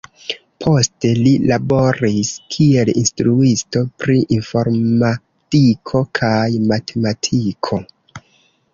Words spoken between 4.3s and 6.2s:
informadiko